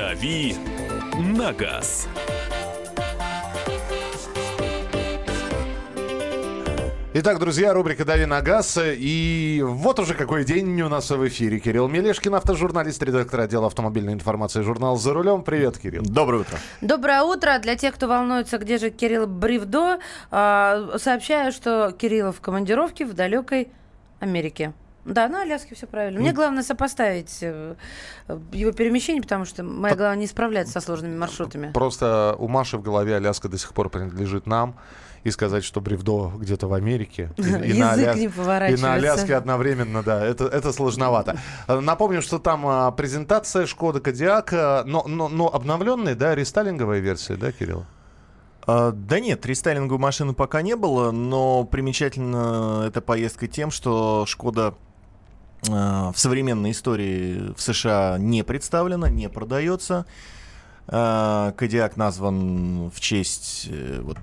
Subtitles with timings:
[0.00, 0.56] «Дави
[1.36, 2.08] на газ».
[7.12, 8.78] Итак, друзья, рубрика «Дави на газ».
[8.82, 11.60] И вот уже какой день у нас в эфире.
[11.60, 15.42] Кирилл Мелешкин, автожурналист, редактор отдела автомобильной информации журнал «За рулем».
[15.42, 16.02] Привет, Кирилл.
[16.02, 16.58] Доброе утро.
[16.80, 17.58] Доброе утро.
[17.58, 19.98] Для тех, кто волнуется, где же Кирилл Бривдо,
[20.30, 23.68] а, сообщаю, что Кирилл в командировке в далекой
[24.18, 24.72] Америке.
[25.04, 26.20] Да, на Аляске все правильно.
[26.20, 27.74] Мне главное сопоставить э,
[28.52, 31.72] его перемещение, потому что моя голова не справляется со сложными маршрутами.
[31.72, 34.76] Просто у Маши в голове Аляска до сих пор принадлежит нам.
[35.22, 37.30] И сказать, что Бревдо где-то в Америке.
[37.36, 38.16] И, и, на, Язык Аляс...
[38.16, 41.38] не и на Аляске одновременно, да, это, это сложновато.
[41.68, 47.00] Э, Напомню, что там а, презентация Шкода Кодиак, а, но, но, но обновленная, да, рестайлинговая
[47.00, 47.84] версия, да, Кирилл?
[48.66, 54.68] А, да нет, рестайлинговой машины пока не было, но примечательна эта поездка тем, что Шкода
[54.68, 54.74] а,
[55.62, 60.06] в современной истории в США не представлена, не продается.
[60.92, 64.18] А, Кодиак назван в честь э, вот,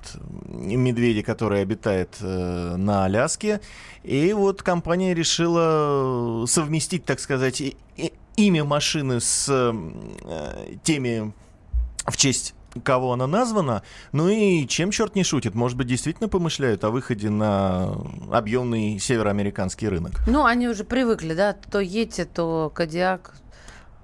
[0.50, 3.62] медведя, который обитает э, на Аляске.
[4.04, 7.64] И вот компания решила совместить, так сказать,
[8.36, 11.32] имя машины с э, теми,
[12.06, 13.84] в честь кого она названа.
[14.12, 15.56] Ну и чем черт не шутит?
[15.56, 17.96] Может быть, действительно помышляют о выходе на
[18.32, 20.14] объемный североамериканский рынок?
[20.28, 23.34] Ну, они уже привыкли, да, то Ети, то Кодиак.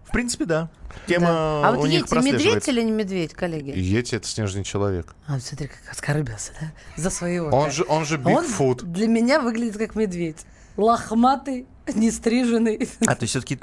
[0.05, 0.69] В принципе, да.
[1.07, 1.67] Тема Да.
[1.69, 3.71] А у вот них Ети медведь или не медведь, коллеги?
[3.71, 5.15] Йети— это снежный человек.
[5.25, 6.71] А, вот смотри, как оскорбился, да?
[7.01, 7.49] За своего.
[7.49, 8.83] Он же, он же А он Бигфут.
[8.83, 10.45] для меня выглядит как медведь.
[10.77, 12.87] Лохматый, нестриженный.
[13.07, 13.59] А, то есть все-таки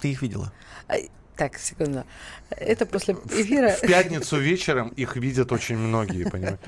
[0.00, 0.52] ты их видела?
[1.40, 2.04] Так, секунду.
[2.50, 3.70] Это после эфира.
[3.70, 6.58] В пятницу вечером их видят очень многие, понимаете?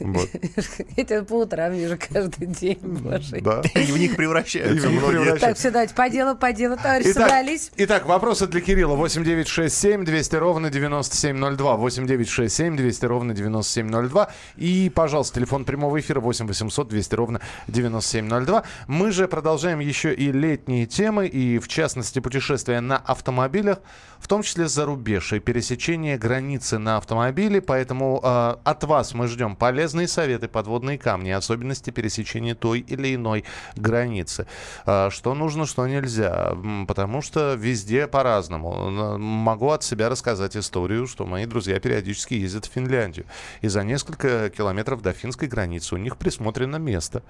[0.00, 0.28] Вот.
[0.98, 3.40] Я тебя по утрам вижу каждый день, боже.
[3.40, 3.62] Да.
[3.74, 5.22] И в них превращаются И в них многие.
[5.22, 5.46] превращаются.
[5.46, 7.72] Так, все, давайте по делу, по делу, товарищи, Итак, собрались.
[7.78, 8.96] итак, вопросы для Кирилла.
[8.96, 11.76] 8967 200 ровно 9702.
[11.76, 14.30] 8967 200 ровно 9702.
[14.56, 18.62] И, пожалуйста, телефон прямого эфира 8 800 200 ровно 9702.
[18.88, 23.78] Мы же продолжаем еще и летние темы, и, в частности, путешествия на автомобилях,
[24.22, 27.60] в том числе за рубеж, и пересечение границы на автомобиле.
[27.60, 33.44] Поэтому э, от вас мы ждем полезные советы, подводные камни, особенности пересечения той или иной
[33.74, 34.46] границы.
[34.86, 36.56] Э, что нужно, что нельзя.
[36.86, 39.18] Потому что везде по-разному.
[39.18, 43.26] Могу от себя рассказать историю, что мои друзья периодически ездят в Финляндию.
[43.60, 47.24] И за несколько километров до финской границы у них присмотрено место.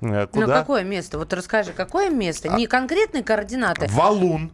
[0.00, 0.60] э, Ну, Куда?
[0.60, 1.18] какое место?
[1.18, 2.48] Вот расскажи, какое место?
[2.48, 3.86] Не конкретные координаты.
[3.90, 4.50] Валун.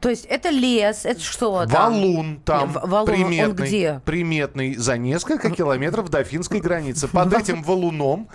[0.00, 1.92] То есть это лес, это что там?
[1.92, 4.00] Валун там Валун, он приметный, где?
[4.04, 7.08] приметный за несколько километров до финской границы.
[7.08, 8.28] Под этим валуном,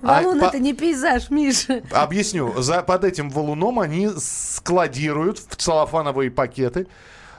[0.00, 1.82] Валун А, это по- не пейзаж, Миша.
[1.92, 6.86] объясню, за, под этим валуном они складируют в целлофановые пакеты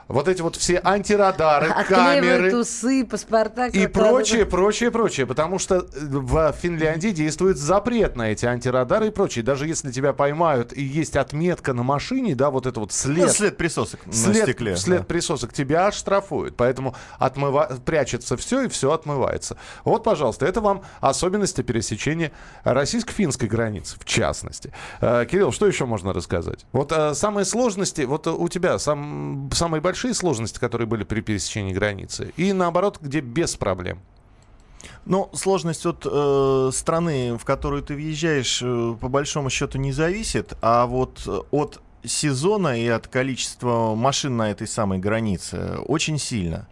[0.08, 2.56] вот эти вот все антирадары, камеры.
[2.56, 3.68] Усы, паспорта.
[3.68, 5.26] И прочее, прочее, прочее.
[5.26, 9.44] Потому что в Финляндии действует запрет на эти антирадары и прочее.
[9.44, 13.32] Даже если тебя поймают и есть отметка на машине, да, вот это вот Ну, след.
[13.32, 14.76] след присосок на След, стекле.
[14.78, 15.06] след да.
[15.06, 17.78] присосок тебя оштрафуют, поэтому отмыва...
[17.86, 19.58] прячется все и все отмывается.
[19.86, 22.32] Вот, пожалуйста, это вам особенности пересечения
[22.64, 24.72] российско-финской границы, в частности.
[25.02, 26.66] Э, Кирилл, что еще можно рассказать?
[26.72, 31.74] Вот э, самые сложности, вот у тебя сам, самые большие сложности, которые были при пересечении
[31.74, 34.02] границы, и наоборот, где без проблем.
[35.06, 40.54] Ну, сложность от э, страны, в которую ты въезжаешь, э, по большому счету не зависит,
[40.62, 46.68] а вот э, от сезона и от количества машин на этой самой границе очень сильно.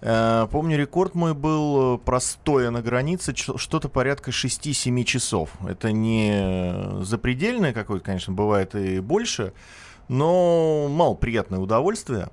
[0.00, 5.50] Э, Помню, рекорд мой был э, простоя на границе что-то порядка 6-7 часов.
[5.66, 9.52] Это не запредельное какое-то, конечно, бывает и больше,
[10.08, 12.28] но мало приятное удовольствие.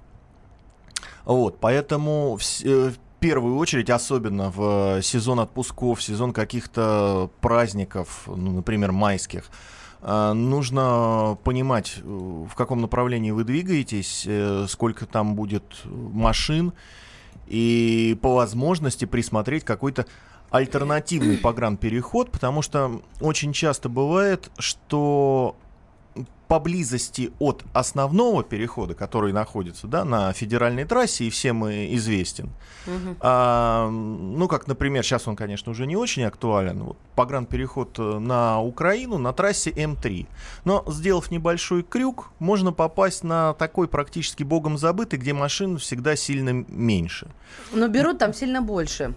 [1.29, 8.23] Вот, поэтому вс- э, в первую очередь, особенно в э, сезон отпусков, сезон каких-то праздников,
[8.25, 9.44] ну, например, майских,
[10.01, 14.27] э, нужно понимать, в каком направлении вы двигаетесь,
[14.71, 16.74] сколько там будет машин,
[17.45, 20.07] и по возможности присмотреть какой-то
[20.50, 25.56] альтернативный погранпереход, потому что очень часто бывает, что
[26.50, 32.50] поблизости от основного перехода, который находится да, на федеральной трассе и всем э, известен,
[32.88, 33.18] Мгм.
[33.19, 36.84] а, ну, как, например, сейчас он, конечно, уже не очень актуален.
[36.84, 40.25] Вот, погранпереход э, на Украину на трассе М3.
[40.66, 46.66] Но, сделав небольшой крюк, можно попасть на такой практически богом забытый, где машин всегда сильно
[46.68, 47.28] меньше.
[47.72, 49.13] Но берут там сильно больше.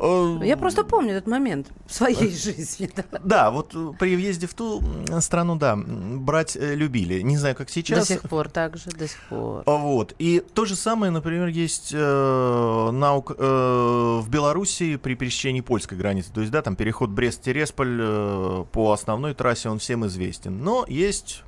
[0.00, 2.90] Э, Я просто помню этот момент в своей жизни.
[2.96, 3.04] да.
[3.22, 4.82] Да, вот э, при въезде в ту
[5.20, 7.20] страну, да, брать э, любили.
[7.20, 8.08] Не знаю, как До сейчас.
[8.08, 9.62] сих пор так же, до сих пор.
[9.66, 10.14] А Вот.
[10.18, 15.98] И то же самое, например, есть э, на Ук- э, в Белоруссии при пересечении польской
[15.98, 16.32] границы.
[16.32, 20.62] То есть, да, там переход Брест-Тересполь э, по основной трассе, он всем известен.
[20.64, 21.42] Но есть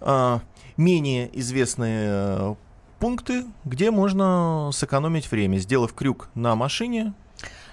[0.00, 0.38] э,
[0.76, 2.54] менее известные э,
[2.98, 7.14] пункты, где можно сэкономить время, сделав крюк на машине,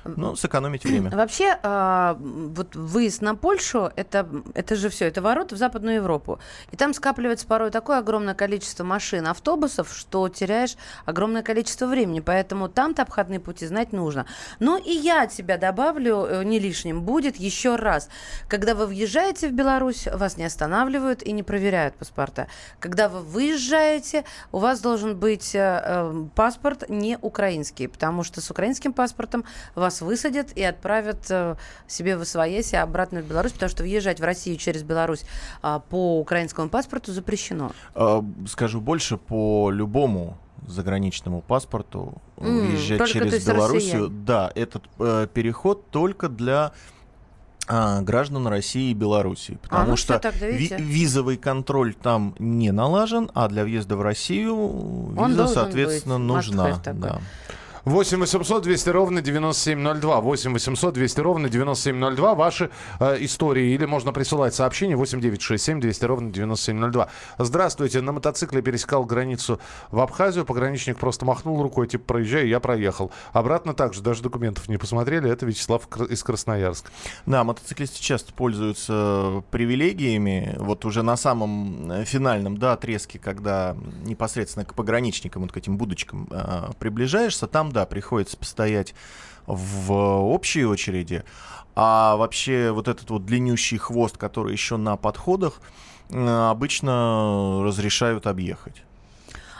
[0.06, 1.10] но сэкономить время.
[1.16, 6.40] Вообще, а, вот выезд на Польшу, это, это же все, это ворота в Западную Европу.
[6.72, 10.75] И там скапливается порой такое огромное количество машин, автобусов, что теряешь
[11.06, 12.19] огромное количество времени.
[12.19, 14.25] Поэтому там-то обходные пути знать нужно.
[14.60, 18.10] Но и я от себя добавлю, э, не лишним будет еще раз.
[18.48, 22.48] Когда вы въезжаете в Беларусь, вас не останавливают и не проверяют паспорта.
[22.80, 28.52] Когда вы выезжаете, у вас должен быть э, э, паспорт не украинский, потому что с
[28.52, 31.56] украинским паспортом вас высадят и отправят э,
[31.88, 35.24] себе в Освояси обратно в Беларусь, потому что въезжать в Россию через Беларусь
[35.62, 37.71] а, по украинскому паспорту запрещено.
[37.95, 40.38] Э, Скажу больше, по любому
[40.68, 44.25] заграничному паспорту выезжать только, то через Белоруссию, россияне.
[44.25, 46.71] да, этот э, переход только для
[47.68, 53.31] а, граждан России и Белоруссии, потому ну что тогда, ви- визовый контроль там не налажен,
[53.33, 56.27] а для въезда в Россию виза, соответственно, быть.
[56.27, 56.80] нужна.
[56.86, 57.21] Да.
[57.86, 60.22] 8 800 200 ровно 9702.
[60.22, 62.36] 8 800 200 ровно 9702.
[62.36, 63.74] Ваши э, истории.
[63.74, 67.10] Или можно присылать сообщение 8 967 200 ровно 9702.
[67.38, 68.02] Здравствуйте.
[68.02, 69.60] На мотоцикле пересекал границу
[69.92, 70.46] в Абхазию.
[70.46, 73.12] Пограничник просто махнул рукой, типа, проезжай, я проехал.
[73.34, 75.30] Обратно также, даже документов не посмотрели.
[75.30, 76.90] Это Вячеслав из Красноярска.
[77.28, 80.56] Да, мотоциклисты часто пользуются привилегиями.
[80.58, 85.78] Вот уже на самом э, финальном да, отрезке, когда непосредственно к пограничникам, вот к этим
[85.78, 88.95] будочкам э, приближаешься, там, да, приходится постоять
[89.45, 91.24] в общей очереди.
[91.75, 95.60] А вообще вот этот вот длиннющий хвост, который еще на подходах,
[96.10, 98.81] э, обычно разрешают объехать.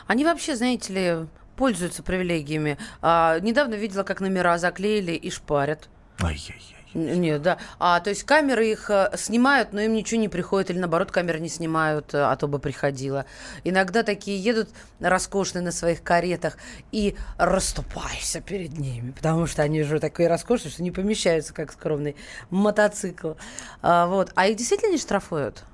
[0.06, 1.26] Они вообще, знаете ли,
[1.56, 2.78] пользуются привилегиями.
[3.02, 5.90] А, недавно видела, как номера заклеили и шпарят.
[6.22, 6.75] Ай-яй-яй.
[6.96, 7.58] Нет, да.
[7.78, 11.40] А, то есть камеры их э, снимают, но им ничего не приходит, или наоборот, камеры
[11.40, 13.26] не снимают, э, а то бы приходило.
[13.64, 16.56] Иногда такие едут роскошные на своих каретах
[16.92, 22.16] и расступаешься перед ними, потому что они уже такие роскошные, что не помещаются, как скромный
[22.48, 23.32] мотоцикл.
[23.82, 24.32] А, вот.
[24.34, 25.64] А их действительно не штрафуют?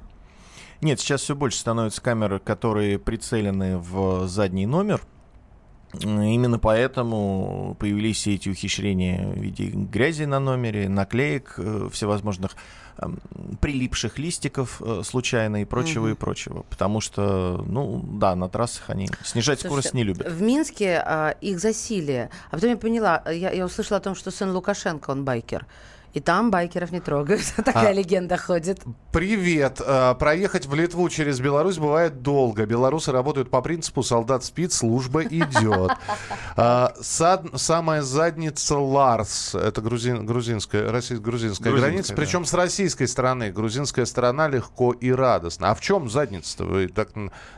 [0.81, 5.01] Нет, сейчас все больше становится камер, которые прицелены в задний номер.
[6.01, 12.53] Именно поэтому появились все эти ухищрения в виде грязи на номере, наклеек, э, всевозможных
[12.99, 13.19] эм,
[13.61, 16.13] прилипших листиков э, случайно и прочего, Мгм.
[16.13, 16.63] и прочего.
[16.71, 20.31] Потому что, ну, да, на трассах они снижать Слушайте, скорость не любят.
[20.33, 22.31] В Минске а, их засилие.
[22.51, 25.67] А потом я поняла, я, я услышала о том, что сын Лукашенко, он байкер.
[26.13, 27.41] И там байкеров не трогают.
[27.57, 27.93] Такая А.
[27.93, 28.81] легенда ходит.
[29.13, 29.81] Привет.
[29.85, 32.67] Э, Проехать в Литву через Беларусь бывает долго.
[32.67, 35.93] Белорусы работают по принципу «солдат спит, служба идет».
[36.55, 39.55] А, Самая задница Ларс.
[39.55, 42.15] Это грузин- грузинская, российско-грузинская Грузинская, граница.
[42.15, 43.51] Причем с российской стороны.
[43.51, 45.71] Грузинская сторона легко и радостно.
[45.71, 46.65] А в чем задница-то?
[46.65, 47.09] Вы так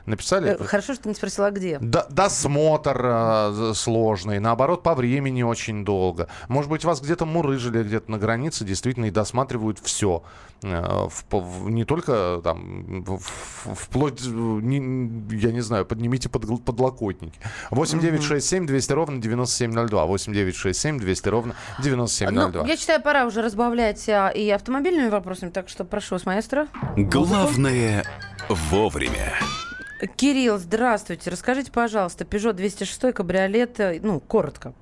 [0.06, 0.50] написали?
[0.50, 1.78] Э, Хорошо, что ты не спросила, где.
[1.80, 6.28] Досмотр э, сложный, наоборот, по времени очень долго.
[6.48, 10.22] Может быть, вас где-то мурыжили, где-то на границе, действительно, и досматривают все.
[10.62, 17.38] не только там, в- в- вплоть, э, не- я не знаю, поднимите подгл- подлокотники.
[17.70, 20.06] 8 9 6 7 200 ровно 9702.
[20.06, 22.62] 8 9 6 7 200 ровно 9702.
[22.62, 26.66] Ну, я считаю, пора уже разбавлять а, и автомобильными вопросами, так что прошу вас, маэстро.
[26.96, 28.04] Главное
[28.48, 29.34] вовремя.
[30.16, 31.30] Кирилл, здравствуйте.
[31.30, 34.72] Расскажите, пожалуйста, Peugeot 206 кабриолет, э, ну, коротко.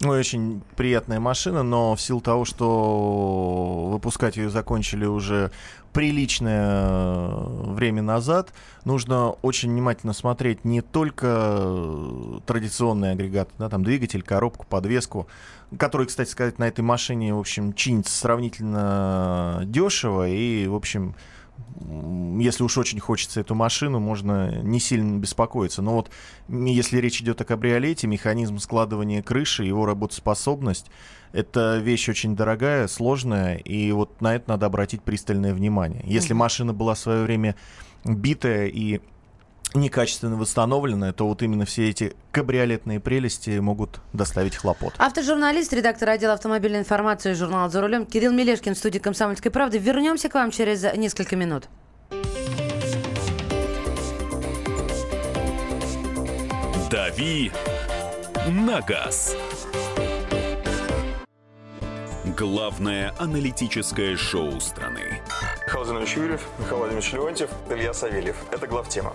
[0.00, 5.50] Ну, очень приятная машина, но в силу того, что выпускать ее закончили уже
[5.94, 8.52] приличное э, время назад,
[8.84, 15.28] нужно очень внимательно смотреть не только э, традиционные агрегаты, да, там двигатель, коробку, подвеску,
[15.78, 21.14] который, кстати сказать, на этой машине, в общем, чинится сравнительно дешево и, в общем,
[22.38, 25.82] если уж очень хочется эту машину, можно не сильно беспокоиться.
[25.82, 26.10] Но вот
[26.48, 30.86] если речь идет о кабриолете, механизм складывания крыши, его работоспособность,
[31.32, 36.02] это вещь очень дорогая, сложная, и вот на это надо обратить пристальное внимание.
[36.06, 37.56] Если машина была в свое время
[38.04, 39.00] битая и
[39.74, 44.94] некачественно восстановленная, то вот именно все эти кабриолетные прелести могут доставить хлопот.
[44.98, 49.78] Автожурналист, редактор отдела автомобильной информации журнала «За рулем» Кирилл Мелешкин в студии «Комсомольской правды».
[49.78, 51.68] Вернемся к вам через несколько минут.
[56.90, 57.50] «Дави
[58.48, 59.36] на газ».
[62.36, 65.22] Главное аналитическое шоу страны.
[65.66, 68.36] Михаил Юрьев, Михаил Владимирович Леонтьев, Илья Савельев.
[68.52, 69.14] Это главтема.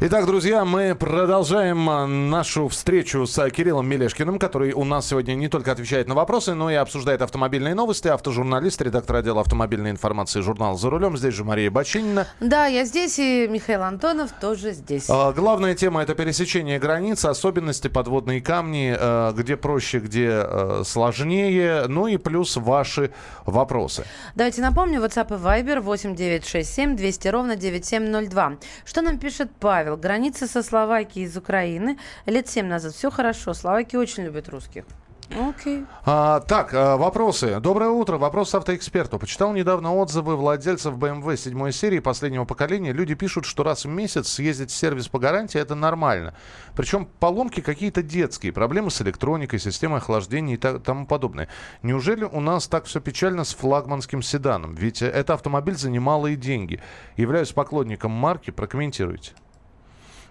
[0.00, 5.48] Итак, друзья, мы продолжаем а, нашу встречу с Кириллом Мелешкиным, который у нас сегодня не
[5.48, 8.06] только отвечает на вопросы, но и обсуждает автомобильные новости.
[8.06, 11.16] Автожурналист, редактор отдела автомобильной информации журнала «За рулем».
[11.16, 12.28] Здесь же Мария Бочинина.
[12.38, 15.06] Да, я здесь, и Михаил Антонов тоже здесь.
[15.08, 21.86] А, главная тема– это пересечение границ, особенности, подводные камни, а, где проще, где а, сложнее,
[21.88, 23.10] ну и плюс ваши
[23.46, 24.04] вопросы.
[24.36, 28.58] Давайте напомню, WhatsApp и Viber 8967 200 ровно 9702.
[28.84, 29.87] Что нам пишет Павел?
[29.96, 31.98] Граница со Словакией из Украины.
[32.26, 32.92] Лет семь назад.
[32.94, 33.54] Все хорошо.
[33.54, 34.84] Словакия очень любит русских.
[35.30, 35.84] Окей.
[36.06, 37.60] А, так, а, вопросы.
[37.60, 38.16] Доброе утро.
[38.16, 39.18] Вопрос автоэксперту.
[39.18, 42.92] Почитал недавно отзывы владельцев BMW 7 серии последнего поколения.
[42.92, 46.34] Люди пишут, что раз в месяц съездить в сервис по гарантии это нормально.
[46.74, 48.52] Причем поломки какие-то детские.
[48.52, 51.48] Проблемы с электроникой, системой охлаждения и та- тому подобное.
[51.82, 54.74] Неужели у нас так все печально с флагманским седаном?
[54.74, 56.80] Ведь это автомобиль за немалые деньги.
[57.16, 58.50] Являюсь поклонником марки.
[58.50, 59.32] Прокомментируйте.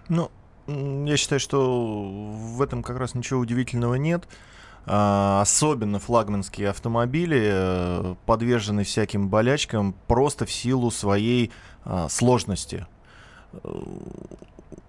[0.08, 0.30] Ну,
[0.66, 4.28] я считаю, что в этом как раз ничего удивительного нет.
[4.86, 11.50] А, Особенно флагманские автомобили э, подвержены всяким болячкам просто в силу своей
[11.84, 12.86] а, сложности.
[13.52, 13.82] Э,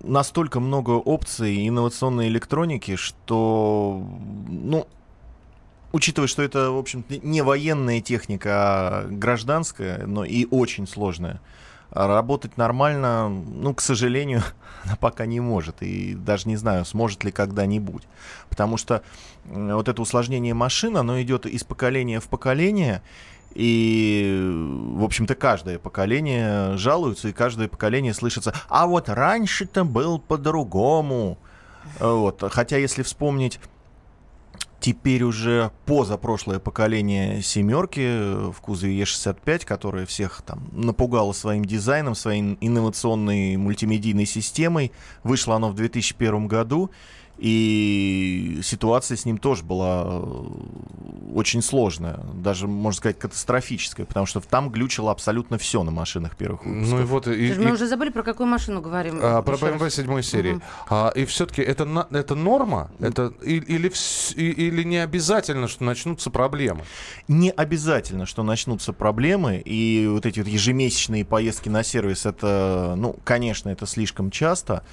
[0.02, 4.02] Настолько много опций инновационной электроники, что,
[4.48, 4.88] ну,
[5.92, 11.42] учитывая, что это, в общем не военная техника, а гражданская, но и очень сложная,
[11.92, 14.44] работать нормально, ну, к сожалению,
[14.86, 15.82] она пока не может.
[15.82, 18.04] И даже не знаю, сможет ли когда-нибудь.
[18.50, 19.04] Потому что
[19.46, 23.02] вот это усложнение машин, оно идет из поколения в поколение.
[23.56, 24.40] И,
[24.94, 31.40] в общем-то, каждое поколение жалуется, и каждое поколение слышится, а вот раньше-то был по-другому.
[32.00, 32.44] Вот.
[32.52, 33.60] Хотя, если вспомнить
[34.80, 42.58] теперь уже позапрошлое поколение семерки в кузове Е65, которое всех там напугало своим дизайном, своей
[42.62, 44.92] инновационной мультимедийной системой.
[45.24, 46.92] Вышло оно в 2001 году,
[47.40, 50.24] и ситуация с ним тоже была э,
[51.34, 56.66] очень сложная, даже, можно сказать, катастрофическая, потому что там глючило абсолютно все на машинах первых
[56.66, 56.92] выпусков.
[56.92, 57.28] Ну и вот...
[57.28, 59.20] и- Мы и- уже забыли, про какую машину говорим.
[59.22, 59.94] А, про BMW раз.
[59.96, 60.52] 7 серии.
[60.54, 60.64] Мгм.
[60.90, 62.92] А, и все-таки это, на- это норма?
[63.00, 66.84] Это, или, вс- или не обязательно, что начнутся проблемы?
[67.28, 73.16] не обязательно, что начнутся проблемы, и вот эти вот ежемесячные поездки на сервис, это, ну,
[73.24, 74.84] конечно, это слишком часто,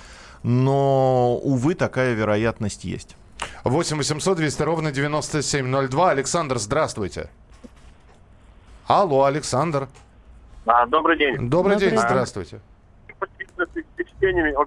[0.46, 3.16] но, увы, такая вероятность есть.
[3.64, 6.10] 8 800 200 ровно 9702.
[6.10, 7.30] Александр, здравствуйте.
[8.86, 9.88] Алло, Александр.
[10.64, 11.32] А, добрый день.
[11.32, 11.98] Добрый, Добрый день, день.
[11.98, 12.60] здравствуйте.
[13.18, 13.28] От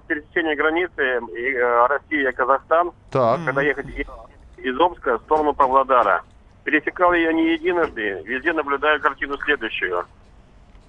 [0.04, 3.42] пересечения границы и, э, России и Казахстан, Так.
[3.46, 4.06] когда ехать из,
[4.58, 6.22] из Омска в сторону Павлодара.
[6.64, 10.04] Пересекал ее не единожды, везде наблюдаю картину следующую.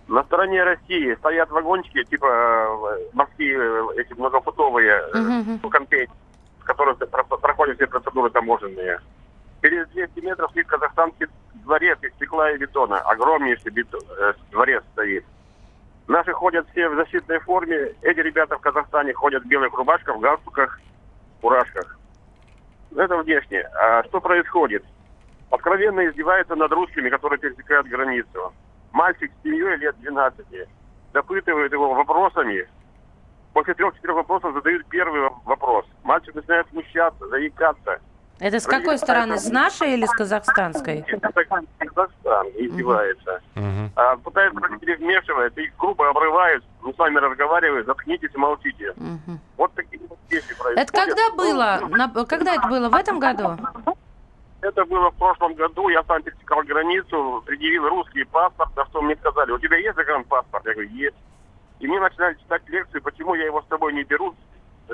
[0.08, 5.70] На стороне России стоят вагончики, типа э, морские э, эти многофутовые э, Мгм, мгм.
[5.70, 6.12] контейнеры,
[6.60, 9.00] в которых про- проходят все процедуры таможенные.
[9.62, 11.28] Через 200 метров стоит казахстанский
[11.64, 12.98] дворец из стекла и бетона.
[13.00, 15.24] Огромнейший бетон, э, дворец стоит.
[16.08, 17.94] Наши ходят все в защитной форме.
[18.02, 20.80] Эти ребята в Казахстане ходят в белых рубашках, в галстуках,
[21.40, 21.98] фуражках.
[22.98, 23.62] Это внешне.
[23.80, 24.84] А что происходит?
[25.52, 28.52] Откровенно издеваются над русскими, которые пересекают границу.
[28.92, 30.46] Мальчик с семьей лет 12
[31.14, 32.68] допытывают его вопросами.
[33.54, 35.86] После трех-четырех вопросов задают первый вопрос.
[36.04, 38.00] Мальчик начинает смущаться, заикаться.
[38.40, 39.38] Это с какой стороны?
[39.38, 41.06] С нашей или с казахстанской?
[41.08, 41.32] Это
[41.78, 43.40] Казахстан издевается.
[43.56, 43.92] Мгм.
[43.96, 48.94] А пытаются вмешиваться, их грубо обрывают, ну, с вами разговаривают, заткнитесь и молчите.
[48.96, 49.40] Мгм.
[49.58, 50.80] Вот такие вот вещи происходят.
[50.80, 51.80] Это когда было?
[51.90, 52.90] На- Когда это было?
[52.90, 53.58] В этом году?
[54.62, 59.16] Это было в прошлом году, я сам пересекал границу, предъявил русский паспорт, на что мне
[59.16, 60.66] сказали, у тебя есть загранпаспорт?
[60.66, 61.16] Я говорю, есть.
[61.80, 64.36] И мне начинали читать лекции, почему я его с собой не беру,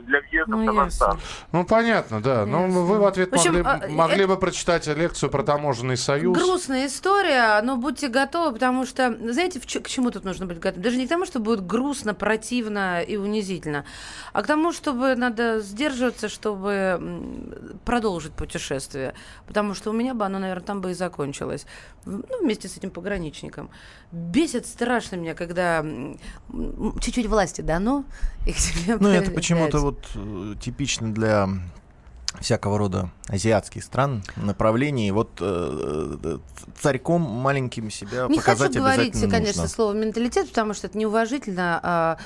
[0.02, 1.16] для въезда Ну, в Казахстан.
[1.18, 1.22] ясно.
[1.52, 2.46] Ну, понятно, да.
[2.46, 2.82] Ну, Ясно.
[2.82, 6.38] вы в ответ В общем, могли, а, могли это- бы прочитать лекцию про таможенный союз.
[6.38, 10.84] Грустная история, но будьте готовы, потому что, знаете, чё- к чему тут нужно быть готовым?
[10.84, 13.86] Даже не к тому, что будет грустно, противно и унизительно,
[14.34, 17.00] а к тому, чтобы надо сдерживаться, чтобы
[17.86, 19.14] продолжить путешествие.
[19.48, 21.66] Потому что у меня бы оно, наверное, там бы и закончилось.
[22.06, 23.70] Ну, вместе с этим пограничником.
[24.12, 25.84] Бесит страшно меня, когда
[27.02, 28.06] чуть-чуть власти дано,
[28.46, 31.48] и к тебе Ну, это почему-то вот э, типично для
[32.42, 35.12] всякого рода азиатских стран направлений.
[35.12, 36.38] Вот э, э,
[36.80, 39.76] царьком маленьким себя Не показать хочу говорить, обязательно конечно, нужно.
[39.76, 42.18] слово менталитет, потому что это неуважительно, а,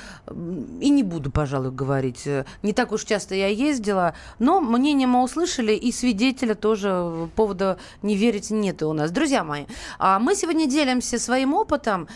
[0.82, 2.25] и не буду, пожалуй, говорить.
[2.25, 7.77] Э, Не так уж часто я ездила, но мнение мы услышали, и свидетеля тоже повода
[8.01, 9.12] не верить нет у нас.
[9.12, 9.65] Друзья мои,
[10.00, 12.08] а мы сегодня делимся своим опытом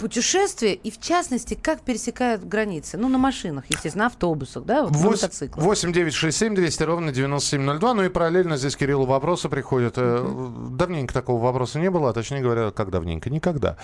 [0.00, 2.96] путешествия и, в частности, как пересекают границы.
[2.98, 5.64] Ну, на машинах, естественно, на автобусах, да, вот, на Вось- мотоциклах.
[5.64, 7.94] 8 9 6 7 200 ровно 9702.
[7.94, 9.94] Ну и параллельно здесь Кириллу вопросы приходят.
[9.96, 13.30] Э, Давненько такого вопроса не было, а точнее говоря, как давненько?
[13.30, 13.76] Никогда.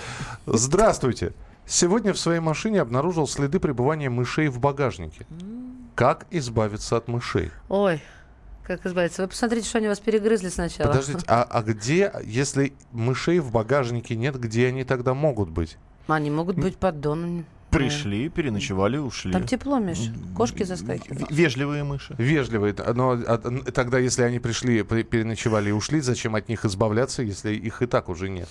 [0.47, 1.33] Здравствуйте.
[1.67, 5.27] Сегодня в своей машине обнаружил следы пребывания мышей в багажнике.
[5.95, 7.51] Как избавиться от мышей?
[7.69, 8.01] Ой,
[8.65, 9.23] как избавиться?
[9.23, 10.89] Вы посмотрите, что они вас перегрызли сначала.
[10.89, 15.77] Подождите, а, а где, если мышей в багажнике нет, где они тогда могут быть?
[16.07, 17.45] Они могут быть поддонами.
[17.71, 19.33] Пришли, переночевали, ушли.
[19.33, 19.99] Там тепло, Миш.
[20.37, 21.31] Кошки заскакивают.
[21.31, 22.15] Вежливые мыши.
[22.17, 22.75] Вежливые.
[22.95, 23.39] Но а,
[23.73, 27.87] тогда, если они пришли, при- переночевали и ушли, зачем от них избавляться, если их и
[27.87, 28.49] так уже нет?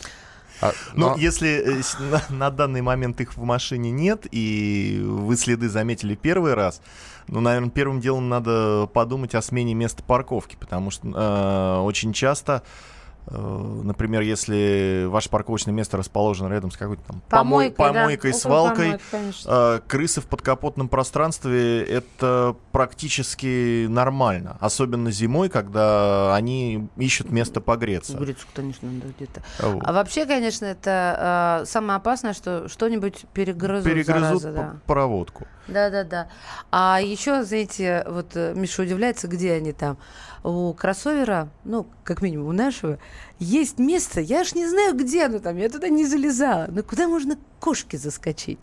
[0.62, 1.82] А, Ну, но- если э,
[2.12, 6.82] на, на данный момент их в машине нет, и вы следы заметили первый раз,
[7.28, 12.62] ну, наверное, первым делом надо подумать о смене места парковки, потому что э, очень часто,
[12.64, 12.95] э,
[13.32, 18.02] например, если ваше парковочное место расположено рядом с какой-то там помой- Помойкой, да.
[18.02, 19.50] помойкой, Около свалкой, конечно.
[19.52, 28.18] э, крысы в подкапотном пространстве это практически нормально, особенно зимой, когда они ищут место погреться.
[28.18, 29.42] Курицу, конечно, надо где-то.
[29.60, 29.84] Вот.
[29.86, 34.76] А вообще, конечно, это э, самое опасное, что что-нибудь перегрызут, Перегрызут зараза, по- да.
[34.86, 35.48] проводку.
[35.68, 36.28] Да, да, да.
[36.72, 39.98] А еще, знаете, вот э, Миша удивляется, где они там.
[40.46, 43.00] У кроссовера, ну, как минимум у нашего,
[43.40, 46.68] есть место, я аж не знаю, где оно там, я туда не залезала.
[46.70, 48.60] Но куда можно кошке заскочить?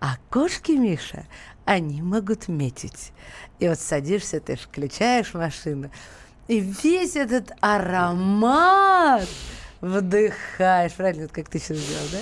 [0.00, 1.26] А кошки, Миша,
[1.64, 3.10] они могут метить.
[3.58, 5.90] И вот садишься, ты включаешь машину,
[6.46, 9.26] и весь этот аромат
[9.80, 10.92] вдыхаешь.
[10.92, 12.18] Правильно, вот как ты сейчас сделал, да?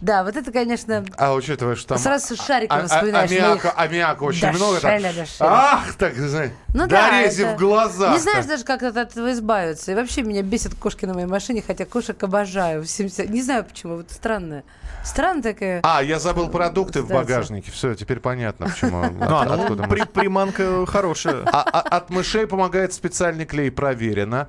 [0.00, 1.98] Да, вот это, конечно, А учитывая, что там...
[1.98, 4.80] Сразу шариком а- а- вспоминаешь аммиака, моих аммиака очень дошеля, много.
[4.80, 5.26] Так, дошеля.
[5.40, 8.12] ах, так, знаешь, Ну да, это- в глазах.
[8.12, 9.92] Не знаешь даже, как от этого избавиться.
[9.92, 12.82] И вообще меня бесят кошки на моей машине, хотя кошек обожаю.
[12.84, 14.64] Всем- всем- Не знаю почему, вот странная.
[15.04, 15.80] Странная такая.
[15.82, 17.70] А, я забыл продукты в багажнике.
[17.70, 19.02] Все, теперь понятно, почему.
[19.04, 21.42] от- Ну, откуда приманка хорошая.
[21.46, 24.48] А- а- От мышей помогает специальный клей, проверено.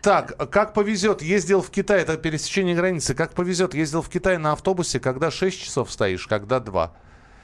[0.00, 4.52] Так, как повезет, ездил в Китай, это пересечение границы, как повезет, ездил в Китай на
[4.52, 6.92] автобусе, когда 6 часов стоишь, когда 2.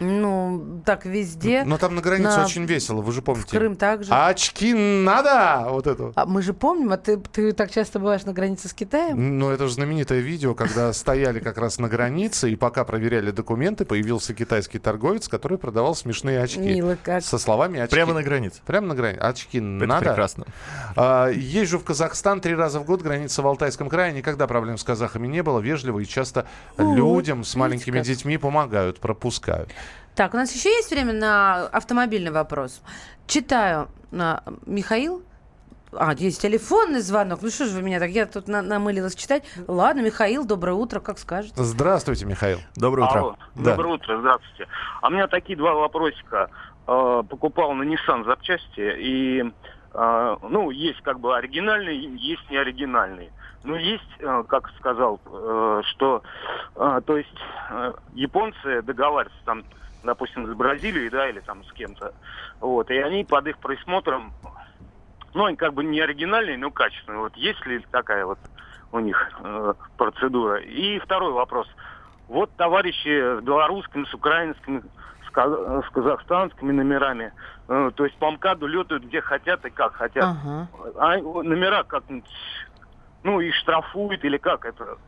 [0.01, 1.63] Ну, так везде.
[1.65, 3.57] Но там на границе На- очень весело, вы же В помните.
[3.57, 4.11] Крым также.
[4.13, 5.67] А очки надо!
[5.71, 6.13] Вот это.
[6.17, 9.39] А мы же помним, а ты, ты так часто бываешь на границе с Китаем?
[9.39, 13.85] Ну, это же знаменитое видео, когда стояли как раз на границе, и пока проверяли документы,
[13.85, 16.61] появился китайский торговец, который продавал смешные очки.
[16.61, 17.23] Мило как.
[17.23, 17.95] Со словами очки.
[17.95, 18.61] Прямо на границе.
[18.67, 19.21] Прямо на границе.
[19.21, 20.07] Очки Это надо.
[20.07, 20.47] прекрасно.
[20.97, 24.13] А, езжу в Казахстан три раза в год, граница в Алтайском крае.
[24.13, 25.61] Никогда проблем с казахами не было.
[25.61, 29.71] Вежливо и часто Вот, людям с маленькими детьми помогают, пропускают.
[30.15, 32.83] Так, у нас еще есть время на автомобильный вопрос.
[33.27, 33.89] Читаю.
[34.13, 35.25] На Михаил?
[35.93, 37.41] А, есть телефонный звонок.
[37.43, 38.11] Ну что же вы меня так?
[38.11, 39.43] Я тут на- намылилась читать.
[39.67, 41.55] Ладно, Михаил, доброе утро, как скажете.
[41.57, 42.59] Здравствуйте, Михаил.
[42.77, 43.19] Доброе утро.
[43.19, 43.71] Алло, Да.
[43.73, 44.69] доброе утро, здравствуйте.
[45.03, 46.49] А у меня такие два вопросика.
[46.87, 49.43] Э, покупал на Nissan запчасти, и,
[49.95, 53.33] э, ну, есть как бы оригинальные, есть неоригинальные.
[53.65, 56.23] Ну, есть, э, как сказал, э, что,
[56.77, 57.35] э, то есть,
[57.71, 59.65] э, японцы договариваются там,
[60.05, 62.13] допустим, с Бразилией, да, или там с кем-то,
[62.61, 64.33] вот, и они под их присмотром,
[65.35, 67.21] ну, они как бы не оригинальные, но качественные.
[67.21, 68.39] Вот есть ли такая вот
[68.93, 70.61] у них э, процедура?
[70.61, 71.67] И второй вопрос.
[72.29, 74.83] Вот товарищи с белорусскими, с украинскими,
[75.27, 77.33] с, ка- с казахстанскими номерами,
[77.69, 80.25] э, то есть по МКАДу летают где хотят и как хотят.
[80.25, 80.69] Ага.
[80.97, 82.31] А номера как-нибудь,
[83.25, 84.99] ну, и штрафуют или как это?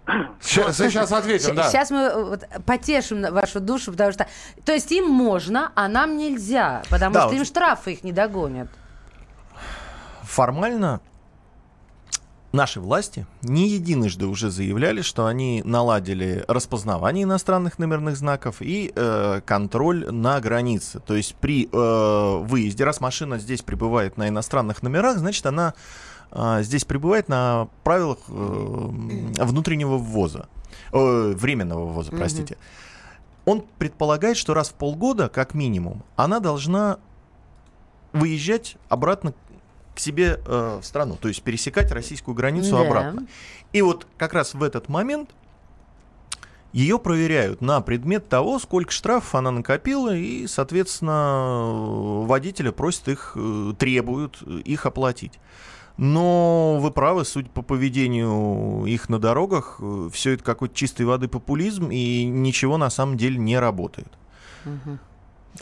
[0.41, 1.71] Сейчас, сейчас ответим, да.
[1.71, 4.27] Сейчас мы э, вот потешим вашу душу, потому что...
[4.65, 8.13] То есть им можно, а нам нельзя, потому Да, что вот- им штрафы их не
[8.13, 8.69] догонят.
[10.23, 11.01] Формально
[12.53, 19.43] наши власти не единожды уже заявляли, что они наладили распознавание иностранных номерных знаков и э,
[19.45, 21.01] контроль на границе.
[21.01, 25.75] То есть при э, выезде, раз машина здесь прибывает на иностранных номерах, значит она
[26.61, 30.49] здесь прибывает на правилах э, внутреннего ввоза,
[30.93, 32.57] э, временного ввоза, простите.
[33.45, 36.99] Он предполагает, что раз в полгода, как минимум, она должна
[38.13, 39.35] выезжать обратно
[39.95, 42.81] к себе э, в страну, то есть пересекать российскую границу да.
[42.83, 43.27] обратно.
[43.73, 45.31] И вот как раз в этот момент
[46.73, 53.73] ее проверяют на предмет того, сколько штрафов она накопила, и, соответственно, водителя просят их, э,
[53.79, 55.41] требуют их оплатить.
[55.97, 61.27] Но вы правы, судя по поведению их на дорогах, э, все это какой-то чистой воды
[61.27, 64.13] популизм, и ничего на самом деле не работает.
[64.67, 64.99] Угу.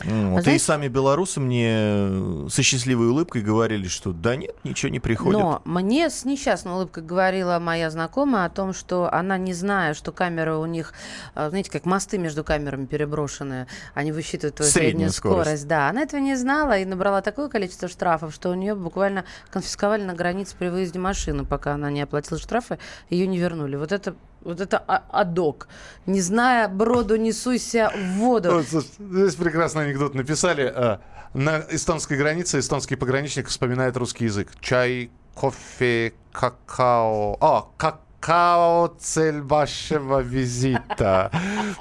[0.03, 0.47] Вот.
[0.47, 4.99] А и сами белорусы мне э, со счастливой улыбкой говорили, что да нет, ничего не
[4.99, 5.39] приходит.
[5.39, 10.11] Но мне с несчастной улыбкой говорила моя знакомая о том, что она, не зная, что
[10.11, 10.93] камеры у них,
[11.35, 15.41] э, знаете, как мосты между камерами переброшенные, они высчитывают твою среднюю, среднюю скорость.
[15.43, 15.67] скорость.
[15.67, 20.03] Да, она этого не знала и набрала такое количество штрафов, что у нее буквально конфисковали
[20.03, 22.79] на границе при выезде машины, пока она не оплатила штрафы,
[23.09, 23.75] ее не вернули.
[23.75, 25.67] Вот это вот это а, адок.
[26.05, 28.51] Не зная броду, не суйся в воду.
[28.51, 30.71] Вот, здесь прекрасный анекдот написали.
[30.73, 31.01] А,
[31.33, 34.51] на эстонской границе эстонский пограничник вспоминает русский язык.
[34.61, 37.37] Чай, кофе, какао.
[37.41, 41.31] А, как какао цель вашего визита.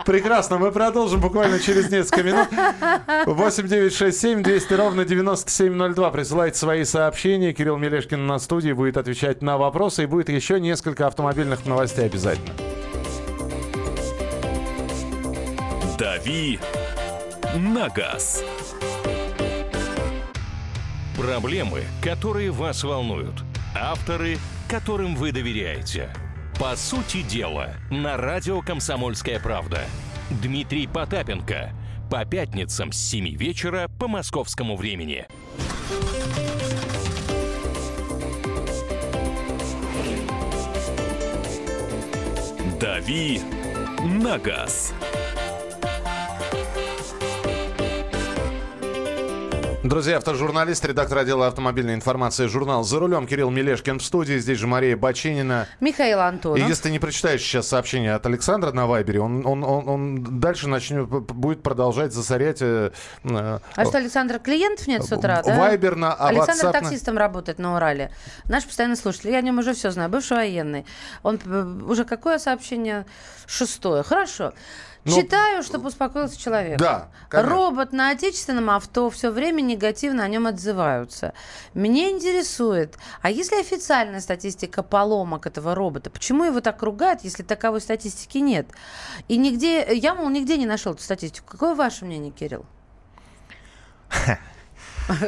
[0.04, 2.48] Прекрасно, мы продолжим буквально через несколько минут.
[3.26, 6.10] 8 9 6 7 200 ровно 9702.
[6.10, 7.54] Присылайте свои сообщения.
[7.54, 10.02] Кирилл Мелешкин на студии будет отвечать на вопросы.
[10.02, 12.52] И будет еще несколько автомобильных новостей обязательно.
[15.98, 16.58] Дави
[17.56, 18.44] на газ.
[21.16, 23.34] Проблемы, которые вас волнуют.
[23.74, 24.36] Авторы,
[24.68, 26.10] которым вы доверяете.
[26.58, 29.80] По сути дела, на радио «Комсомольская правда».
[30.30, 31.72] Дмитрий Потапенко.
[32.08, 35.26] По пятницам с 7 вечера по московскому времени.
[42.80, 43.40] «Дави
[44.04, 44.94] на газ».
[49.84, 54.38] Друзья, автожурналист, редактор отдела автомобильной информации журнал «За рулем» Кирилл Мелешкин в студии.
[54.38, 55.68] Здесь же Мария Бачинина.
[55.78, 56.58] Михаил Антонов.
[56.58, 60.40] И если ты не прочитаешь сейчас сообщение от Александра на Вайбере, он, он, он, он
[60.40, 62.62] дальше начнет, будет продолжать засорять...
[62.62, 62.92] Э,
[63.24, 65.54] а что, Александр, клиентов нет с утра, да?
[65.54, 66.14] Вайбер на...
[66.14, 67.20] А Александр WhatsApp таксистом на...
[67.20, 68.10] работает на Урале.
[68.46, 69.32] Наш постоянный слушатель.
[69.32, 70.08] Я о нем уже все знаю.
[70.08, 70.86] Бывший военный.
[71.22, 73.04] Он э, уже какое сообщение?
[73.46, 74.02] Шестое.
[74.02, 74.54] Хорошо.
[75.04, 76.78] Ну, Читаю, чтобы успокоился человек.
[76.78, 77.08] Да.
[77.28, 77.52] Конечно.
[77.52, 81.34] Робот на отечественном авто все время негативно о нем отзываются.
[81.74, 87.82] Меня интересует, а если официальная статистика поломок этого робота, почему его так ругают, если таковой
[87.82, 88.66] статистики нет?
[89.28, 91.48] И нигде, я, мол, нигде не нашел эту статистику.
[91.50, 92.64] Какое ваше мнение, Кирилл?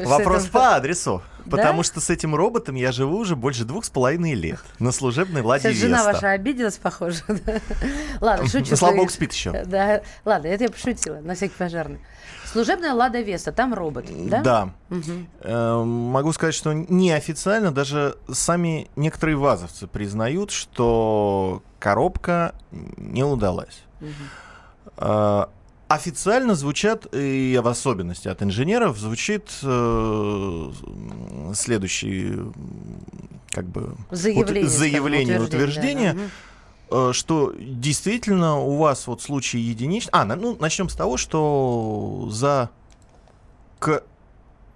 [0.05, 1.23] Вопрос по адресу.
[1.51, 4.61] Потому что с этим роботом я живу уже больше двух с половиной лет.
[4.79, 7.23] На служебной Ладе Сейчас жена ваша обиделась, похоже.
[8.21, 8.77] Ладно, шучу.
[8.77, 9.65] Слава богу, спит еще.
[9.65, 12.01] Да, ладно, это я пошутила, на всякий пожарный.
[12.45, 14.41] Служебная Лада Веста, там робот, да?
[14.41, 14.71] Да.
[14.91, 15.85] Угу.
[15.85, 23.83] могу сказать, что неофициально даже сами некоторые вазовцы признают, что коробка не удалась.
[24.01, 25.49] Угу.
[25.88, 30.72] Официально звучат, и в особенности от инженеров, звучит э,
[31.55, 32.33] следующий
[33.51, 36.29] как бы заявление, заявление утверждение, да, да.
[36.90, 40.11] Э, что действительно у вас вот случай единичный.
[40.12, 42.70] А, ну начнем с того, что за
[43.79, 44.03] к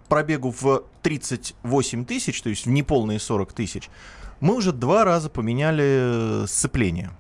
[0.09, 3.91] пробегу в 38 тысяч, то есть в неполные 40 тысяч,
[4.41, 7.11] мы уже два раза поменяли сцепление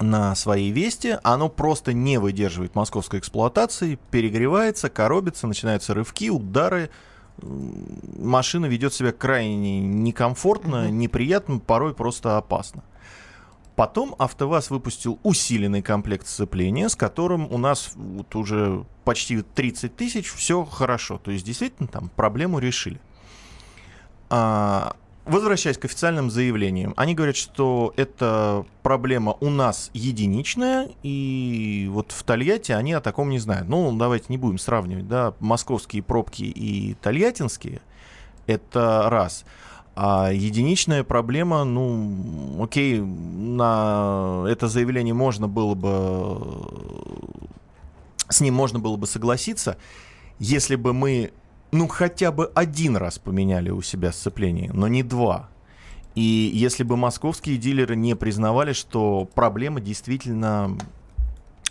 [0.00, 6.90] на своей весте, оно просто не выдерживает московской эксплуатации, перегревается, коробится, начинаются рывки, удары,
[7.42, 12.84] машина ведет себя крайне некомфортно, неприятно, порой просто опасно.
[13.76, 20.32] Потом АвтоВАЗ выпустил усиленный комплект сцепления, с которым у нас вот уже почти 30 тысяч,
[20.32, 21.18] все хорошо.
[21.18, 23.00] То есть действительно там проблему решили.
[24.30, 24.96] А,
[25.28, 32.22] Возвращаясь к официальным заявлениям, они говорят, что эта проблема у нас единичная, и вот в
[32.22, 33.68] Тольятти они о таком не знают.
[33.68, 37.82] Ну, давайте не будем сравнивать, да, московские пробки и тольяттинские,
[38.46, 39.44] это раз.
[39.94, 47.20] А единичная проблема, ну, окей, на это заявление можно было бы,
[48.30, 49.76] с ним можно было бы согласиться,
[50.38, 51.32] если бы мы
[51.70, 55.48] ну, хотя бы один раз поменяли у себя сцепление, но не два.
[56.14, 60.76] И если бы московские дилеры не признавали, что проблема действительно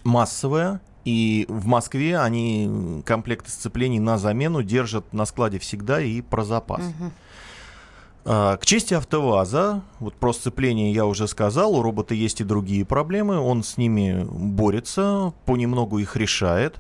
[0.04, 6.44] массовая, и в Москве они комплекты сцеплений на замену держат на складе всегда и про
[6.44, 6.82] запас.
[8.26, 12.84] А, К чести АвтоВАЗа, вот про сцепление я уже сказал, у робота есть и другие
[12.84, 16.76] проблемы, он с ними борется, понемногу их решает.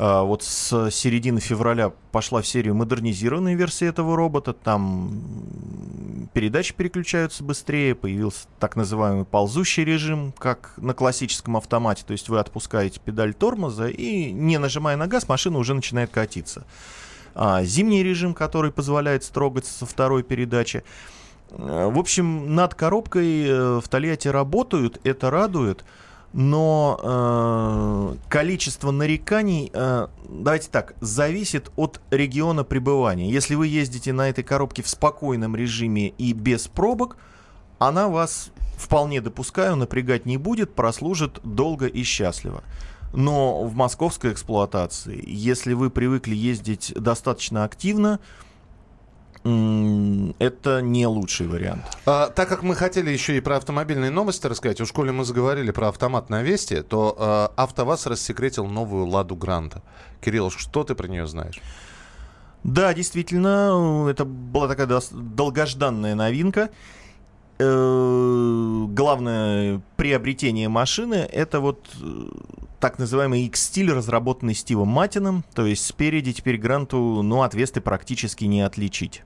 [0.00, 7.42] А, Вот с середины февраля пошла в серию модернизированная версия этого робота, там передачи переключаются
[7.42, 13.34] быстрее, появился так называемый ползущий режим, как на классическом автомате, то есть вы отпускаете педаль
[13.34, 16.64] тормоза и, не нажимая на газ, машина уже начинает катиться.
[17.34, 20.84] А, зимний режим, который позволяет строгаться со второй передачи.
[21.50, 25.84] Э, В общем, над коробкой э, в Тольятти работают, это радует,
[26.32, 33.30] но э, количество нареканий, э, давайте так, зависит от региона пребывания.
[33.30, 37.16] Если вы ездите на этой коробке в спокойном режиме и без пробок,
[37.78, 42.62] она вас, вполне допускаю, напрягать не будет, прослужит долго и счастливо.
[43.14, 48.20] Но в московской эксплуатации, если вы привыкли ездить достаточно активно,
[50.38, 51.82] это не лучший вариант.
[52.06, 55.70] А, так как мы хотели еще и про автомобильные новости рассказать, уж коли мы заговорили
[55.70, 59.82] про автомат на Весте, то а, АвтоВАЗ рассекретил новую «Ладу Гранта».
[60.20, 61.60] Кирилл, что ты про нее знаешь?
[62.64, 66.70] Да, действительно, это была такая долгожданная новинка.
[67.58, 72.28] Э, Главное приобретение машины это вот э,
[72.80, 75.44] так называемый X-стиль, разработанный Стивом Матином.
[75.54, 79.22] То есть спереди теперь Гранту, ну, от Весты практически не отличить.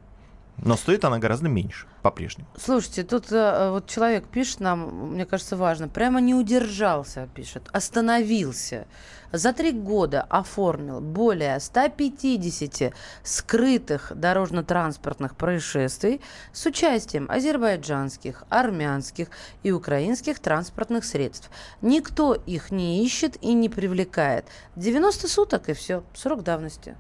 [0.65, 2.49] Но стоит она гораздо меньше по-прежнему.
[2.57, 8.87] Слушайте, тут э, вот человек пишет нам, мне кажется, важно, прямо не удержался, пишет, остановился.
[9.33, 12.93] За три года оформил более 150
[13.25, 16.21] скрытых дорожно-транспортных происшествий
[16.53, 19.29] с участием азербайджанских, армянских
[19.63, 21.51] и украинских транспортных средств.
[21.81, 24.45] Никто их не ищет и не привлекает.
[24.77, 26.95] 90 суток и все, срок давности.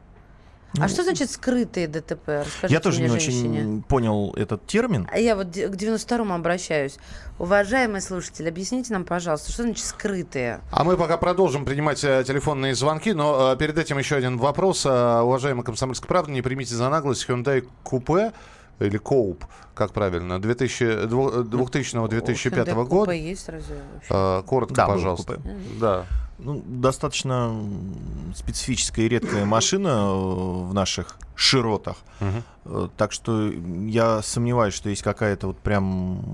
[0.80, 2.26] А что значит скрытые ДТП?
[2.28, 3.60] Расскажите Ну, Я тоже мне, не женщине.
[3.60, 5.06] очень понял этот термин.
[5.12, 6.96] А я вот к 92-му обращаюсь.
[7.38, 10.60] Уважаемый слушатель, объясните нам, пожалуйста, что значит скрытые?
[10.70, 14.86] А мы пока продолжим принимать э, телефонные звонки, но э, перед этим еще один вопрос.
[14.86, 18.32] Э, уважаемый комсомольская правда, не примите за наглость Hyundai Coupe
[18.80, 19.42] или Coupe,
[19.74, 23.12] как правильно, 2000, дву- 2000-2005 Hyundai года.
[23.12, 23.76] Coupe есть разве
[24.08, 24.46] вообще?
[24.48, 25.38] Коротко, Да, пожалуйста.
[25.78, 26.06] Да.
[26.44, 27.54] Ну, достаточно
[28.34, 31.98] специфическая и редкая машина э, в наших широтах.
[32.64, 36.24] Э, Так что я сомневаюсь, что есть какая-то вот прям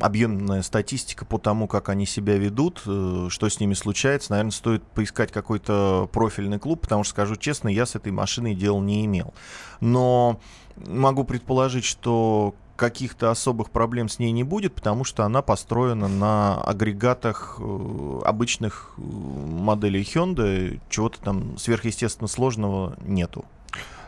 [0.00, 4.30] объемная статистика по тому, как они себя ведут, э, что с ними случается.
[4.30, 8.80] Наверное, стоит поискать какой-то профильный клуб, потому что, скажу честно, я с этой машиной дел
[8.80, 9.34] не имел.
[9.80, 10.40] Но
[10.86, 16.62] могу предположить, что каких-то особых проблем с ней не будет, потому что она построена на
[16.62, 23.44] агрегатах э, обычных э, моделей Hyundai, чего-то там сверхъестественно сложного нету.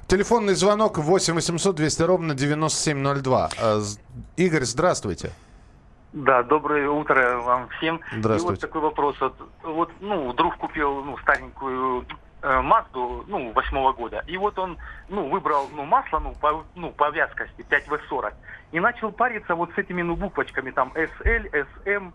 [0.06, 3.50] Телефонный звонок 8 800 200 ровно 9702.
[3.60, 3.80] Э,
[4.36, 5.32] Игорь, здравствуйте.
[6.12, 8.00] Да, доброе утро вам всем.
[8.16, 8.46] Здравствуйте.
[8.46, 9.16] И вот такой вопрос.
[9.20, 12.06] Вот, вот ну, друг купил ну, старенькую
[12.42, 14.22] Мазду, ну, восьмого года.
[14.26, 18.32] И вот он, ну, выбрал, ну, масло, ну, по, ну, по вязкости 5В40.
[18.72, 22.12] И начал париться вот с этими, ну, буквочками, там, SL, SM.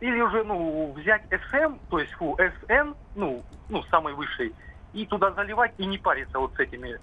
[0.00, 4.54] Или уже, ну, взять SM, то есть, фу, SN, ну, ну, самый высший,
[4.92, 6.98] и туда заливать, и не париться вот с этими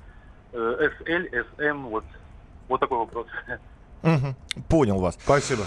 [0.54, 2.06] э, SL, SM, вот.
[2.67, 3.28] Вот такой вопрос.
[4.04, 4.36] Мгм.
[4.69, 5.15] Понял вас.
[5.21, 5.63] Спасибо.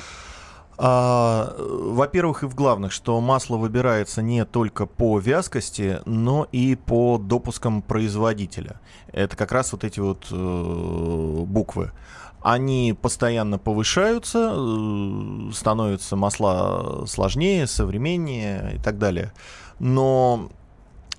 [0.76, 7.18] А, во-первых, и в главных, что масло выбирается не только по вязкости, но и по
[7.18, 8.80] допускам производителя.
[9.12, 11.92] Это как раз вот эти вот э, буквы.
[12.40, 19.32] Они постоянно повышаются, э, становятся масла сложнее, современнее и так далее.
[19.78, 20.50] Но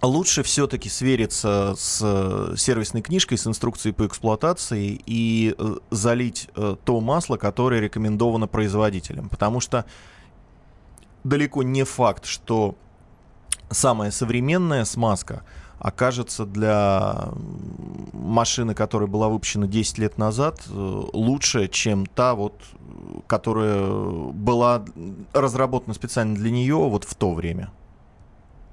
[0.01, 6.75] лучше все-таки свериться с э, сервисной книжкой, с инструкцией по эксплуатации и э, залить э,
[6.83, 9.29] то масло, которое рекомендовано производителем.
[9.29, 9.85] Потому что
[11.23, 12.75] далеко не факт, что
[13.69, 15.43] самая современная смазка
[15.79, 17.29] окажется для
[18.13, 22.59] машины, которая была выпущена 10 лет назад, лучше, чем та, вот,
[23.27, 23.85] которая
[24.31, 24.85] была
[25.33, 27.71] разработана специально для нее вот в то время.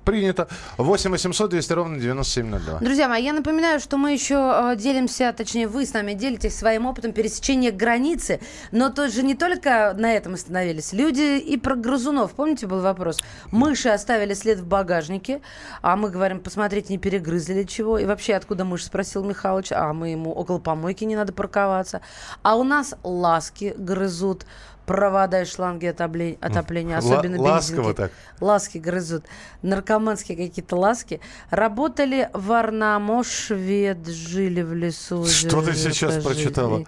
[0.04, 0.48] Принято.
[0.78, 2.80] 8 800 200 ровно 9702.
[2.80, 6.86] Друзья мои, я напоминаю, что мы еще э, делимся, точнее, вы с нами делитесь своим
[6.86, 8.40] опытом пересечения границы.
[8.72, 10.92] Но тоже не только на этом остановились.
[10.92, 12.32] Люди и про грызунов.
[12.32, 13.20] Помните, был вопрос?
[13.52, 15.40] Мыши оставили след в багажнике,
[15.82, 17.98] а мы говорим, посмотрите, не перегрызли ли чего.
[17.98, 19.70] И вообще, откуда мышь, спросил Михалыч.
[19.70, 22.00] А мы ему около помойки не надо парковаться.
[22.42, 24.46] А у нас ласки грызут
[24.86, 27.96] провода и шланги отопления, отопления особенно Ла- ласково бензинки.
[27.96, 28.12] так.
[28.40, 29.24] Ласки грызут.
[29.62, 31.20] Наркоманские какие-то ласки.
[31.50, 35.24] Работали в Арнамо, швед, жили в лесу.
[35.26, 36.24] Что ты сейчас жили.
[36.24, 36.84] прочитала?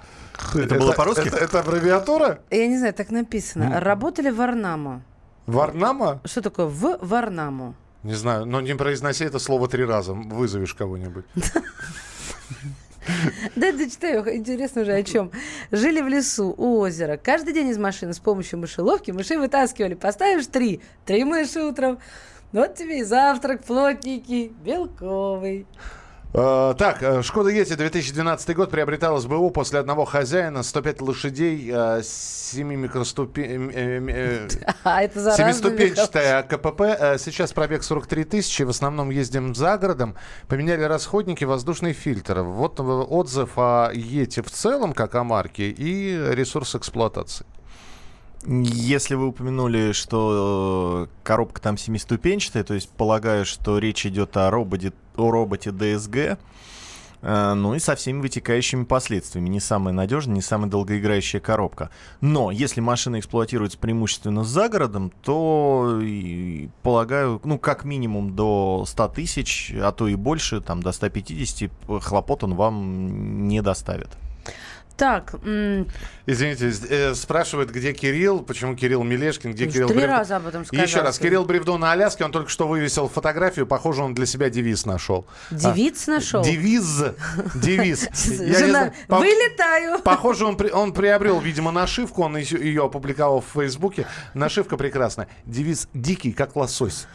[0.54, 1.28] Это было по-русски?
[1.28, 2.40] Это, это аббревиатура?
[2.50, 3.80] Я не знаю, так написано.
[3.80, 5.02] Работали в Арнамо.
[5.46, 6.20] Варнама?
[6.24, 7.74] Что такое в Варнаму?
[8.02, 10.12] Не знаю, но не произноси это слово три раза.
[10.14, 11.24] Вызовешь кого-нибудь.
[13.56, 15.30] Да, дочитаю, интересно уже о чем.
[15.70, 17.16] Жили в лесу, у озера.
[17.16, 19.94] Каждый день из машины с помощью мышеловки мышей вытаскивали.
[19.94, 20.80] Поставишь три.
[21.04, 21.98] Три мыши утром.
[22.52, 25.66] Вот тебе и завтрак, плотненький, белковый.
[26.36, 32.02] Э, так, э, Шкода Ети 2012 год приобретал СБУ после одного хозяина, 105 лошадей, э,
[32.02, 33.70] 7 микроступен...
[34.82, 36.80] А Семиступенчатая КПП.
[36.80, 38.64] Э, Сейчас пробег 43 тысячи.
[38.64, 40.16] В основном ездим за городом.
[40.48, 42.40] Поменяли расходники, воздушный фильтр.
[42.40, 47.46] Вот отзыв о Ете в целом, как о марке, и ресурс эксплуатации.
[48.46, 54.92] Если вы упомянули, что коробка там семиступенчатая, то есть полагаю, что речь идет о роботе,
[55.16, 56.38] о роботе DSG,
[57.22, 59.48] э, ну и со всеми вытекающими последствиями.
[59.48, 61.90] Не самая надежная, не самая долгоиграющая коробка.
[62.20, 66.00] Но если машина эксплуатируется преимущественно за городом, то,
[66.82, 71.70] полагаю, ну как минимум до 100 тысяч, а то и больше, там до 150,
[72.02, 74.10] хлопот он вам не доставит.
[74.96, 75.34] Так,
[76.26, 80.46] Извините, э, спрашивает, где Кирилл, почему Кирилл Мелешкин, где Уж Кирилл три Брев- раза об
[80.46, 81.18] этом сказал еще раз.
[81.18, 85.26] Кирилл Бревдо на Аляске, он только что вывесил фотографию, похоже, он для себя девиз нашел.
[86.06, 86.40] нашел.
[86.42, 87.02] А, Девиз,
[87.56, 88.08] девиз.
[88.40, 89.98] Не Жена, вылетаю.
[90.00, 94.06] Похоже, он, он приобрел, видимо, нашивку, он ее опубликовал в Фейсбуке.
[94.32, 95.28] Нашивка прекрасная.
[95.44, 97.06] Девиз «Дикий, как лосось».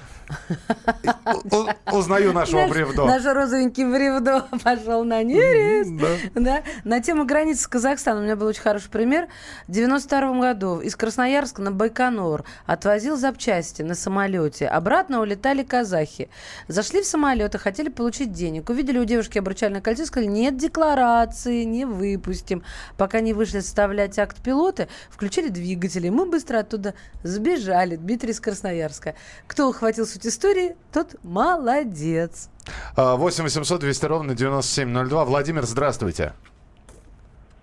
[1.92, 3.06] Узнаю нашего Наш- бревдо.
[3.06, 5.92] Наш розовенький бревдо пошел на нерест.
[6.36, 6.64] Да.
[6.84, 9.28] На тему границы с Казахстаном у меня был очень хороший пример.
[9.68, 14.68] В 92 году из Красноярска на Байконур отвозил запчасти на самолете.
[14.68, 16.30] Обратно улетали казахи.
[16.68, 18.70] Зашли в самолет и хотели получить денег.
[18.70, 22.64] Увидели у девушки обручальное кольцо и сказали, нет декларации, не выпустим.
[22.98, 26.10] Пока не вышли составлять акт пилота, включили двигатели.
[26.10, 27.96] Мы быстро оттуда сбежали.
[27.96, 29.16] Дмитрий из Красноярска.
[29.48, 32.50] Кто ухватил суть истории, тот молодец.
[32.96, 35.26] А, 8 800 200 ровно 9702.
[35.26, 36.34] Владимир, здравствуйте.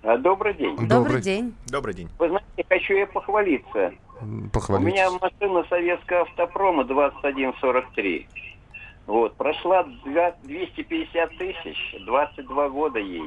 [0.02, 0.76] А, Добрый день.
[0.88, 1.54] Добрый, день.
[1.66, 2.08] Добрый день.
[2.18, 3.92] Вы знаете, хочу я похвалиться.
[4.20, 4.92] М, У Похвалитесь.
[4.94, 8.26] меня машина советского автопрома 2143.
[9.06, 13.22] Вот, прошла два- 250 тысяч, 22 года ей.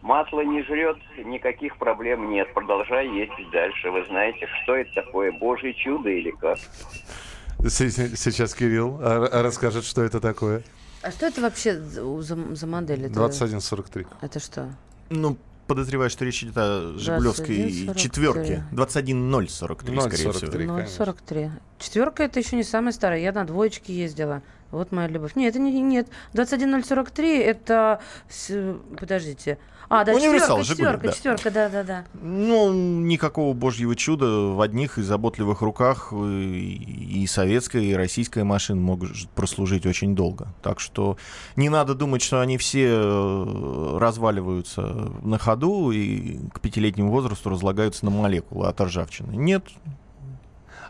[0.00, 2.52] Масло не жрет, никаких проблем нет.
[2.54, 3.90] Продолжай ездить дальше.
[3.90, 5.30] Вы знаете, что это такое?
[5.30, 6.58] Божье чудо или как?
[7.68, 10.62] Сейчас Кирилл а, расскажет, что это такое.
[11.02, 13.06] А что это вообще за, за- модель?
[13.06, 14.06] Это, 2143.
[14.20, 14.68] это что?
[15.10, 17.94] Ну, подозреваю, что речь идет о Жигулевской 21.43.
[17.96, 18.64] четверке.
[18.72, 20.32] 21043, скорее всего.
[20.32, 20.66] 043.
[20.66, 20.96] Ну, конечно.
[20.96, 21.50] 43.
[21.78, 23.20] Четверка это еще не самая старая.
[23.20, 24.42] Я на двоечке ездила.
[24.70, 25.36] Вот моя любовь.
[25.36, 26.08] Нет, это не нет.
[26.32, 28.00] 21043 это.
[28.98, 29.58] Подождите.
[29.88, 31.12] А, да, Универсал, четверка, «Жигули», четверка, да.
[31.12, 32.04] четверка, да, да, да.
[32.22, 38.80] Ну, никакого божьего чуда в одних и заботливых руках э, и советская, и российская машина
[38.80, 40.48] могут прослужить очень долго.
[40.62, 41.16] Так что
[41.56, 48.04] не надо думать, что они все э, разваливаются на ходу и к пятилетнему возрасту разлагаются
[48.04, 49.32] на молекулы от ржавчины.
[49.34, 49.64] Нет.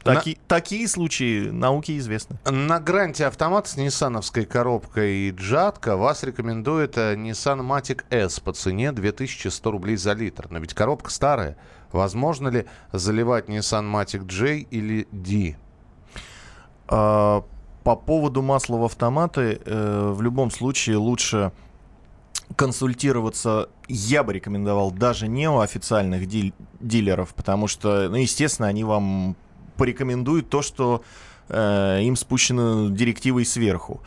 [0.05, 2.37] На- Таки- Такие случаи науке известны.
[2.51, 8.93] На гранте автомат с ниссановской коробкой Джатка вас рекомендует э, Nissan Matic S по цене
[8.93, 10.49] 2100 рублей за литр.
[10.51, 11.57] Но ведь коробка старая.
[11.93, 15.57] Возможно ли заливать Nissan Matic J или D?
[16.89, 17.45] А,
[17.85, 21.53] По поводу масла в автоматы, э, в любом случае лучше
[22.57, 28.85] консультироваться, я бы рекомендовал, даже не у официальных дил- дилеров, потому что, ну, естественно, они
[28.85, 29.37] вам
[29.83, 31.03] порекомендуют то, что
[31.49, 34.01] э, им спущено директивой сверху.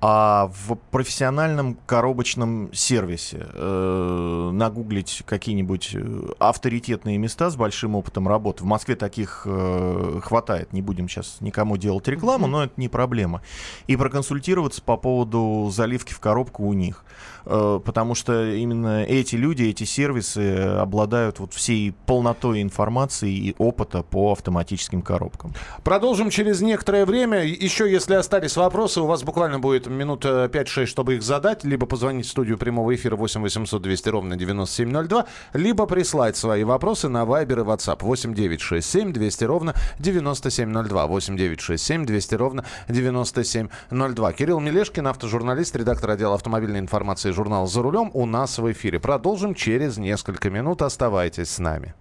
[0.00, 8.64] А в профессиональном коробочном сервисе э, нагуглить какие-нибудь э, авторитетные места с большим опытом работы.
[8.64, 10.72] В Москве таких э, хватает.
[10.72, 13.40] Не будем сейчас никому делать рекламу, но это не проблема.
[13.86, 17.04] И проконсультироваться по поводу заливки в коробку у них.
[17.46, 24.02] Э, потому что именно эти люди, эти сервисы обладают вот всей полнотой информации и опыта
[24.02, 25.54] по автоматическим коробкам.
[25.84, 27.44] Продолжим через некоторое время.
[27.44, 32.26] Еще, если остались вопросы, у вас буквально будет минут 5-6, чтобы их задать, либо позвонить
[32.26, 37.60] в студию прямого эфира 8 800 200 ровно 9702, либо прислать свои вопросы на Viber
[37.60, 41.06] и WhatsApp 8 9 6 7 200 ровно 9702.
[41.06, 44.32] 8 9 6 7 200 ровно 9702.
[44.32, 49.00] Кирилл Мелешкин, автожурналист, редактор отдела автомобильной информации журнала «За рулем» у нас в эфире.
[49.00, 50.82] Продолжим через несколько минут.
[50.82, 51.94] Оставайтесь с нами.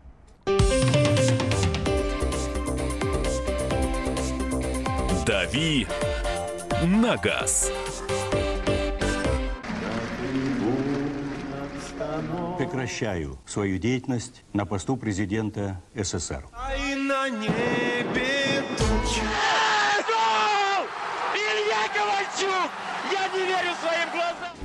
[5.25, 5.87] «Дави
[6.83, 7.71] на газ».
[12.57, 16.45] Прекращаю свою деятельность на посту президента СССР.
[16.77, 19.21] И на небе тучи.
[21.33, 22.71] Илья Ковальчук!
[23.11, 24.48] Я не верю своим глазам!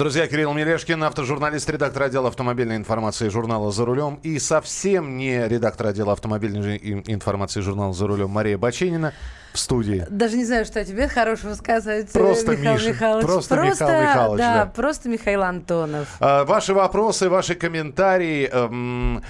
[0.00, 5.88] Друзья, Кирилл Мелешкин, автожурналист, редактор отдела автомобильной информации журнала «За рулем» и совсем не редактор
[5.88, 9.12] отдела автомобильной информации журнала «За рулем» Мария Баченина
[9.52, 10.06] в студии.
[10.08, 13.26] Даже не знаю, что тебе хорошего сказать, просто Михаил Миша, Михайлович.
[13.26, 14.66] Просто, просто Михаил Михайлович, да, да.
[14.74, 16.08] просто Михаил Антонов.
[16.18, 18.48] А, ваши вопросы, ваши комментарии...
[18.50, 19.22] Эм...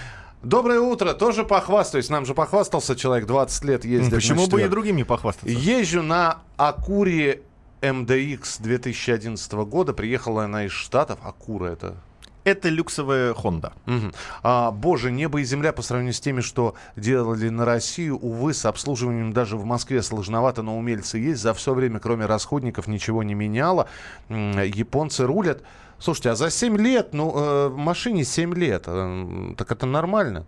[0.42, 2.08] Доброе утро, тоже похвастаюсь.
[2.08, 4.14] Нам же похвастался человек 20 лет ездит.
[4.14, 5.50] Почему бы и другим не похвастаться?
[5.50, 7.42] Езжу на Акуре
[7.80, 9.92] MDX 2011 года.
[9.92, 11.18] Приехала она из Штатов.
[11.22, 11.96] Акура это
[12.44, 13.72] это люксовая Honda.
[13.86, 14.12] Угу.
[14.42, 18.64] А, боже, небо и земля по сравнению с теми, что делали на Россию, увы, с
[18.64, 21.42] обслуживанием даже в Москве сложновато, но умельцы есть.
[21.42, 23.88] За все время, кроме расходников, ничего не меняло.
[24.28, 25.62] Японцы рулят.
[25.98, 30.46] Слушайте, а за 7 лет, ну, э, машине 7 лет, э, так это нормально?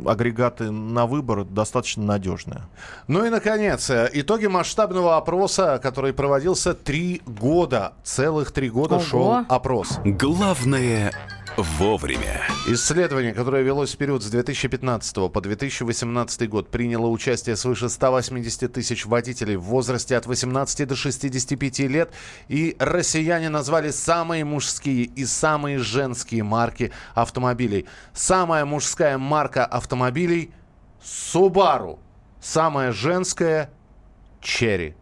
[0.06, 2.62] агрегаты на выбор достаточно надежные.
[3.08, 9.04] Ну и, наконец, э, итоги масштабного опроса, который проводился три года, целых три года Ого.
[9.04, 9.98] шел опрос.
[10.04, 11.12] Главное
[11.56, 12.42] вовремя.
[12.66, 19.06] Исследование, которое велось в период с 2015 по 2018 год, приняло участие свыше 180 тысяч
[19.06, 22.12] водителей в возрасте от 18 до 65 лет,
[22.48, 27.86] и россияне назвали самые мужские и самые женские марки автомобилей.
[28.12, 30.52] Самая мужская марка автомобилей–
[31.02, 31.98] Subaru.
[32.40, 33.70] Самая женская–
[34.40, 34.94] Cherry.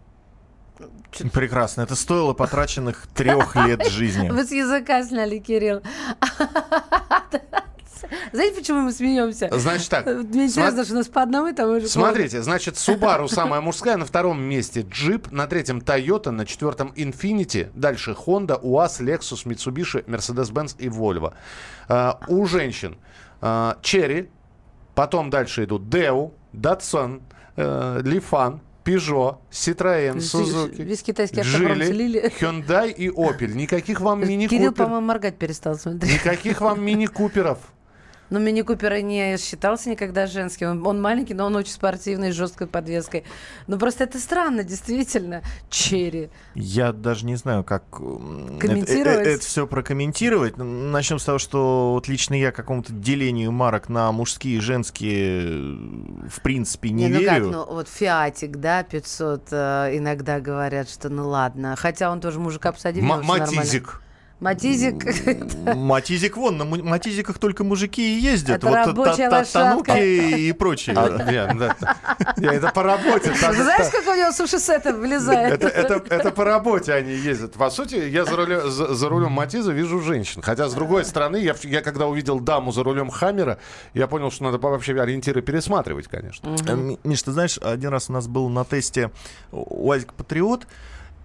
[1.33, 1.83] Прекрасно.
[1.83, 4.29] Это стоило потраченных трех лет жизни.
[4.31, 5.83] Вы с языка сняли, Кирилл.
[8.33, 9.49] Знаете, почему мы смеемся?
[9.53, 10.07] Значит так.
[10.07, 13.97] Мне интересно, что у нас по одному и тому же Смотрите, значит, Subaru самая мужская,
[13.97, 20.05] на втором месте Jeep, на третьем Toyota, на четвертом Infiniti, дальше Honda, UAZ, Lexus, Mitsubishi,
[20.07, 21.35] Mercedes-Benz и Volvo.
[21.89, 22.97] А, у женщин
[23.41, 24.29] а, Cherry,
[24.95, 27.23] потом дальше идут Deo, Datsun,
[27.57, 32.33] э, Lifan, Peugeot, Citroën, Suzuki, Весь китайский слили.
[32.41, 33.53] Hyundai и Opel.
[33.55, 34.73] Никаких вам Кирилл, мини-купер.
[34.73, 36.13] по-моему, моргать перестал смотреть.
[36.13, 37.59] Никаких вам мини-куперов.
[38.31, 40.69] Но Мини Купер не считался никогда женским.
[40.69, 43.25] Он, он маленький, но он очень спортивный, с жесткой подвеской.
[43.67, 45.43] Ну, просто это странно, действительно.
[45.69, 46.31] Черри.
[46.55, 49.27] Я даже не знаю, как м, Комментировать?
[49.27, 50.57] Это, все прокомментировать.
[50.57, 56.29] Начнем с того, что вот лично я какому-то делению марок на мужские и женские э,
[56.29, 57.45] в принципе не, ну верю.
[57.47, 61.75] как, ну вот Фиатик, да, 500, э, иногда говорят, что ну ладно.
[61.77, 63.03] Хотя он тоже мужика посадил.
[63.03, 63.65] М- у него всё нормально.
[64.41, 65.05] Матизик.
[65.75, 66.37] Матизик.
[66.37, 68.59] Вон, на Матизиках только мужики и ездят.
[68.59, 69.93] Это вот рабочая та- та- лошадка.
[69.93, 70.97] Тануки и прочие.
[70.97, 71.07] А,
[72.41, 73.33] это по работе.
[73.39, 73.55] так.
[73.55, 75.63] как у него суши-сеты влезает?
[75.63, 77.53] Это, это, это по работе они ездят.
[77.53, 80.41] По сути, я за, рулем, за, за рулем Матиза вижу женщин.
[80.41, 83.59] Хотя, с другой стороны, я, когда увидел даму за рулем Хаммера,
[83.93, 86.57] я понял, что надо вообще ориентиры пересматривать, конечно.
[87.05, 89.11] Миш, ты знаешь, один раз у нас был на тесте
[89.53, 90.67] УАЗик Патриот,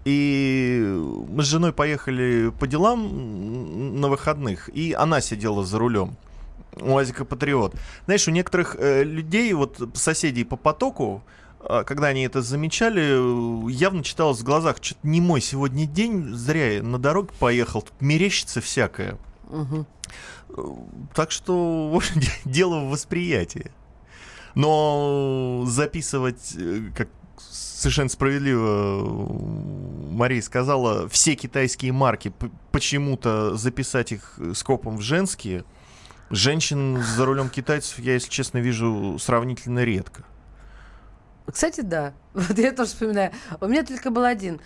[0.06, 0.82] и
[1.28, 6.16] мы с женой поехали по делам на выходных, и она сидела за рулем.
[6.80, 7.74] УАЗика Патриот.
[8.04, 11.24] Знаешь, у некоторых э, людей, вот соседей по потоку,
[11.58, 16.74] э, когда они это замечали, явно читалось в глазах, что-то не мой сегодня день, зря
[16.74, 19.18] я на дороге поехал, тут мерещится всякое.
[19.50, 20.62] Э,
[21.14, 23.72] Так что, в общем, дело в восприятии.
[24.54, 27.08] Но записывать, э, как
[27.86, 32.32] совершенно справедливо э, Мария сказала, все китайские марки,
[32.72, 35.64] почему-то записать их скопом в женские,
[36.30, 40.24] женщин за рулем китайцев я, если честно, вижу сравнительно редко.
[41.46, 42.12] Кстати, да.
[42.34, 43.30] Вот я тоже вспоминаю.
[43.60, 44.60] У меня только был один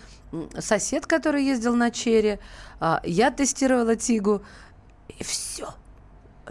[0.59, 2.39] сосед, который ездил на Черри.
[2.79, 4.43] А, Я тестировала Тигу.
[5.18, 5.75] И все.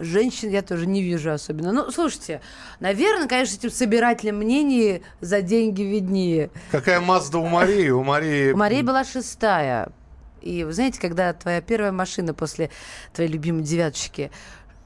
[0.00, 1.72] Женщин я тоже не вижу особенно.
[1.72, 2.40] Ну, слушайте,
[2.80, 6.50] наверное, конечно, этим собирателям мнений за деньги виднее.
[6.70, 7.90] Какая Мазда у Марии?
[7.90, 8.52] У Марии...
[8.52, 9.90] У Марии была шестая.
[10.42, 12.70] И вы знаете, когда твоя первая машина после
[13.12, 14.30] твоей любимой девяточки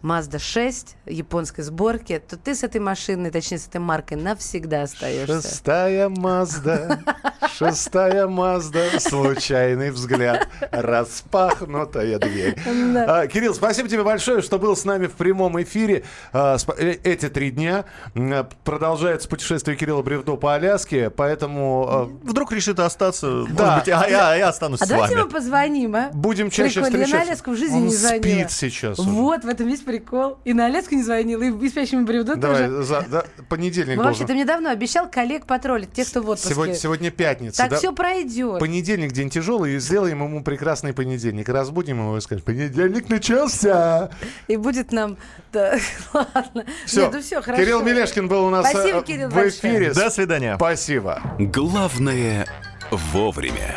[0.04, 5.40] Mazda 6 японской сборки, то ты с этой машиной, точнее, с этой маркой навсегда остаешься.
[5.40, 7.00] Шестая Мазда,
[7.56, 12.54] шестая Мазда, случайный взгляд, распахнутая дверь.
[12.92, 13.20] Да.
[13.22, 17.28] А, Кирилл, спасибо тебе большое, что был с нами в прямом эфире а, э, эти
[17.30, 17.86] три дня.
[18.14, 23.64] А, Продолжается путешествие Кирилла Бревдо по Аляске, поэтому а, Вдруг решит остаться, Да.
[23.64, 25.24] может быть, а я, а я останусь А с давайте вами.
[25.24, 26.10] мы позвоним, а?
[26.12, 26.96] будем чаще Прикольно.
[26.96, 27.30] Я на встречаться.
[27.30, 28.22] Аляску в жизни Он не звонила.
[28.22, 29.08] спит сейчас уже.
[29.08, 30.38] Вот, в этом весь прикол.
[30.44, 32.82] И на Аляску не звонила, и, и спящему бревду Давай, тоже.
[32.82, 36.54] за- да, понедельник Ну, вообще, ты мне давно обещал коллег потроллить, тех, кто в отпуске.
[36.54, 37.58] Сегодня, сегодня пятница.
[37.58, 37.76] Так да?
[37.76, 38.58] все пройдет.
[38.60, 41.48] Понедельник день тяжелый, и сделаем ему прекрасный понедельник.
[41.48, 44.10] Разбудим его и скажем, понедельник начался.
[44.48, 45.16] И будет нам...
[45.52, 45.78] Да,
[46.12, 46.64] ладно.
[46.84, 47.62] Все, Нет, ну все, хорошо.
[47.62, 49.74] Кирилл Мелешкин был у нас Спасибо, э, Кирилл, в большое.
[49.74, 49.92] эфире.
[49.92, 50.56] До свидания.
[50.56, 51.22] Спасибо.
[51.38, 52.46] Главное
[52.90, 53.76] вовремя.